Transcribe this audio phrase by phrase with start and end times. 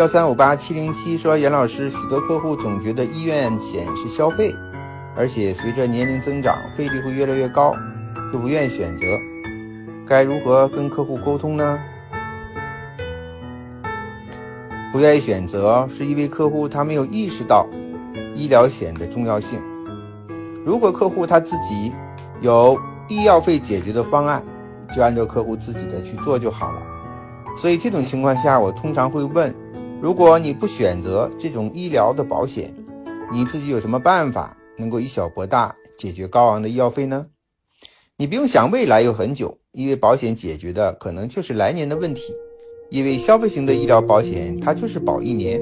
[0.00, 4.50] 幺三五八七零七说：“严老师，许多客户总觉得医院险是消费，
[5.14, 7.76] 而且随着年龄增长，费率会越来越高，
[8.32, 9.04] 就不愿意选择。
[10.06, 11.78] 该如何跟客户沟通呢？”
[14.90, 17.68] 不愿意选择，是因为客户他没有意识到
[18.34, 19.60] 医疗险的重要性。
[20.64, 21.92] 如果客户他自己
[22.40, 24.42] 有医药费解决的方案，
[24.96, 26.80] 就按照客户自己的去做就好了。
[27.54, 29.54] 所以这种情况下，我通常会问。
[30.02, 32.74] 如果你不选择这种医疗的保险，
[33.30, 37.26] 你自己有什么办法能够以小博大，解决高昂的医药费呢？
[38.16, 42.32] 你不用想未来有很久，因为保险解决的可能就是来年的问题。
[42.88, 45.60] 因为消费型的医疗保险，它就是保一年，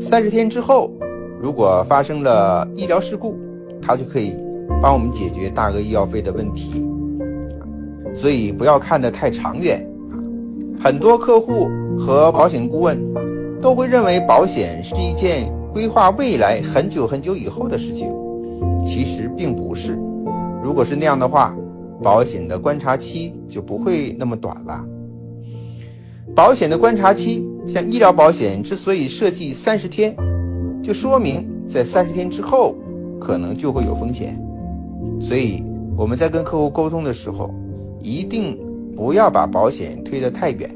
[0.00, 0.92] 三十天之后，
[1.42, 3.36] 如果发生了医疗事故，
[3.82, 4.36] 它就可以
[4.80, 6.86] 帮我们解决大额医药费的问题。
[8.14, 10.14] 所以不要看得太长远啊！
[10.80, 13.33] 很多客户和保险顾问。
[13.64, 18.12] 都会认为保险是一件规划未来很久很久以后的事情，
[18.84, 19.98] 其实并不是。
[20.62, 21.56] 如果是那样的话，
[22.02, 24.84] 保险的观察期就不会那么短了。
[26.36, 30.14] 保险的观察期，像医疗保险之所以设计三十天，
[30.82, 32.74] 就说明在三十天之后
[33.18, 34.38] 可能就会有风险。
[35.18, 35.64] 所以
[35.96, 37.50] 我们在跟客户沟通的时候，
[37.98, 38.58] 一定
[38.94, 40.70] 不要把保险推得太远，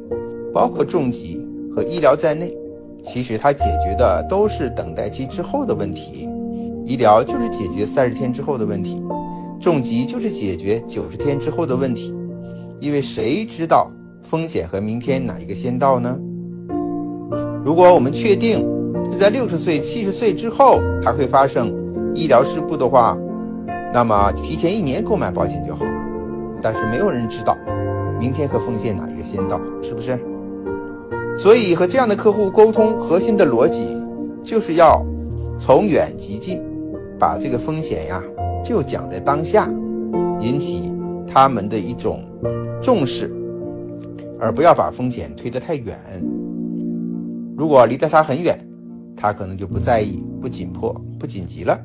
[0.55, 1.39] 包括重疾
[1.71, 2.51] 和医疗在内。
[3.03, 6.29] 其实它解决的都是等待期之后的问题，
[6.85, 9.03] 医疗就是解决三十天之后的问题，
[9.61, 12.15] 重疾就是解决九十天之后的问题。
[12.81, 13.91] 因为谁知道
[14.23, 16.19] 风险和明天哪一个先到呢？
[17.65, 18.65] 如果我们确定
[19.11, 21.75] 是在六十岁、七十岁之后它会发生
[22.15, 23.19] 医疗事故的话，
[23.93, 25.91] 那么提前一年购买保险就好了。
[26.61, 27.57] 但是没有人知道
[28.19, 30.19] 明天和风险哪一个先到，是不是？
[31.39, 33.97] 所以和这样的客户沟通，核心的逻辑
[34.43, 35.01] 就是要
[35.59, 36.61] 从远及近，
[37.17, 38.21] 把这个风险呀
[38.65, 39.71] 就讲在当下，
[40.41, 40.93] 引起
[41.27, 42.25] 他们的一种
[42.83, 43.33] 重视，
[44.41, 45.97] 而不要把风险推得太远。
[47.57, 48.59] 如果离得他很远，
[49.17, 51.79] 他可能就不在意、不紧迫、不紧急了。